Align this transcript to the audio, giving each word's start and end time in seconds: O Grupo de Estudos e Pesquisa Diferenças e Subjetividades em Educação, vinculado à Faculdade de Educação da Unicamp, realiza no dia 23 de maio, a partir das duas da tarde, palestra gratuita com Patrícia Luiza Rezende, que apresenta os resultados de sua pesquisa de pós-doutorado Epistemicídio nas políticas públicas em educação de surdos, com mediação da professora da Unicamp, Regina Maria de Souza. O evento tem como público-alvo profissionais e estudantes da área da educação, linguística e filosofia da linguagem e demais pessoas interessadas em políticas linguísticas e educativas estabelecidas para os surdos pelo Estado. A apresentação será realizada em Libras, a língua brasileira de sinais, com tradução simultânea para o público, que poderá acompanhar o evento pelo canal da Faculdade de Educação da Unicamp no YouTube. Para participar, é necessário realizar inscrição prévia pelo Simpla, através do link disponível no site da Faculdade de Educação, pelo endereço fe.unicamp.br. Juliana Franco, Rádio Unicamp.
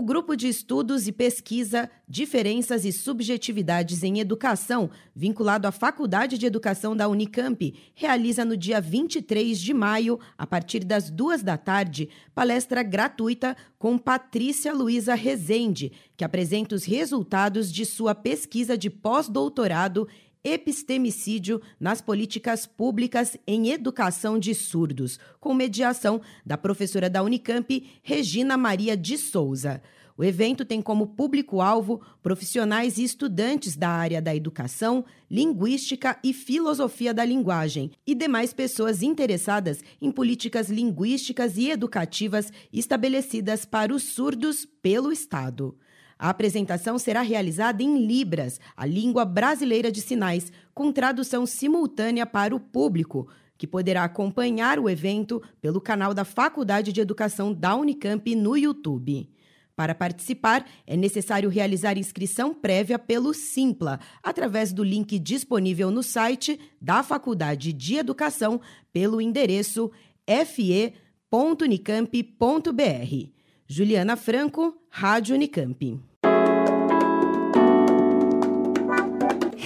O 0.00 0.02
Grupo 0.02 0.34
de 0.34 0.48
Estudos 0.48 1.06
e 1.06 1.12
Pesquisa 1.12 1.90
Diferenças 2.08 2.86
e 2.86 2.90
Subjetividades 2.90 4.02
em 4.02 4.18
Educação, 4.18 4.88
vinculado 5.14 5.68
à 5.68 5.70
Faculdade 5.70 6.38
de 6.38 6.46
Educação 6.46 6.96
da 6.96 7.06
Unicamp, 7.06 7.74
realiza 7.94 8.42
no 8.42 8.56
dia 8.56 8.80
23 8.80 9.60
de 9.60 9.74
maio, 9.74 10.18
a 10.38 10.46
partir 10.46 10.86
das 10.86 11.10
duas 11.10 11.42
da 11.42 11.58
tarde, 11.58 12.08
palestra 12.34 12.82
gratuita 12.82 13.54
com 13.78 13.98
Patrícia 13.98 14.72
Luiza 14.72 15.14
Rezende, 15.14 15.92
que 16.16 16.24
apresenta 16.24 16.74
os 16.74 16.84
resultados 16.84 17.70
de 17.70 17.84
sua 17.84 18.14
pesquisa 18.14 18.78
de 18.78 18.88
pós-doutorado 18.88 20.08
Epistemicídio 20.42 21.60
nas 21.78 22.00
políticas 22.00 22.66
públicas 22.66 23.36
em 23.46 23.68
educação 23.68 24.38
de 24.38 24.54
surdos, 24.54 25.18
com 25.38 25.52
mediação 25.52 26.20
da 26.46 26.56
professora 26.56 27.10
da 27.10 27.22
Unicamp, 27.22 27.86
Regina 28.02 28.56
Maria 28.56 28.96
de 28.96 29.18
Souza. 29.18 29.82
O 30.16 30.24
evento 30.24 30.64
tem 30.64 30.82
como 30.82 31.08
público-alvo 31.08 32.00
profissionais 32.22 32.98
e 32.98 33.04
estudantes 33.04 33.76
da 33.76 33.88
área 33.88 34.20
da 34.20 34.34
educação, 34.34 35.04
linguística 35.30 36.18
e 36.22 36.32
filosofia 36.32 37.14
da 37.14 37.24
linguagem 37.24 37.90
e 38.06 38.14
demais 38.14 38.52
pessoas 38.52 39.02
interessadas 39.02 39.82
em 40.00 40.10
políticas 40.10 40.68
linguísticas 40.68 41.56
e 41.56 41.70
educativas 41.70 42.52
estabelecidas 42.72 43.64
para 43.64 43.94
os 43.94 44.02
surdos 44.02 44.66
pelo 44.82 45.10
Estado. 45.10 45.76
A 46.20 46.28
apresentação 46.28 46.98
será 46.98 47.22
realizada 47.22 47.82
em 47.82 48.06
Libras, 48.06 48.60
a 48.76 48.84
língua 48.84 49.24
brasileira 49.24 49.90
de 49.90 50.02
sinais, 50.02 50.52
com 50.74 50.92
tradução 50.92 51.46
simultânea 51.46 52.26
para 52.26 52.54
o 52.54 52.60
público, 52.60 53.26
que 53.56 53.66
poderá 53.66 54.04
acompanhar 54.04 54.78
o 54.78 54.90
evento 54.90 55.42
pelo 55.62 55.80
canal 55.80 56.12
da 56.12 56.22
Faculdade 56.22 56.92
de 56.92 57.00
Educação 57.00 57.54
da 57.54 57.74
Unicamp 57.74 58.34
no 58.34 58.54
YouTube. 58.54 59.30
Para 59.74 59.94
participar, 59.94 60.66
é 60.86 60.94
necessário 60.94 61.48
realizar 61.48 61.96
inscrição 61.96 62.52
prévia 62.52 62.98
pelo 62.98 63.32
Simpla, 63.32 63.98
através 64.22 64.74
do 64.74 64.84
link 64.84 65.18
disponível 65.18 65.90
no 65.90 66.02
site 66.02 66.60
da 66.78 67.02
Faculdade 67.02 67.72
de 67.72 67.96
Educação, 67.96 68.60
pelo 68.92 69.22
endereço 69.22 69.90
fe.unicamp.br. 70.26 70.92
Juliana 73.66 74.16
Franco, 74.16 74.76
Rádio 74.90 75.34
Unicamp. 75.34 76.09